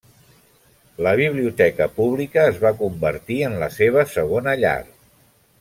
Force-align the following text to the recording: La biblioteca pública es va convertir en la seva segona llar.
La 1.07 1.11
biblioteca 1.19 1.87
pública 1.99 2.47
es 2.53 2.59
va 2.65 2.73
convertir 2.81 3.39
en 3.51 3.59
la 3.65 3.71
seva 3.79 4.11
segona 4.19 4.61
llar. 4.65 4.77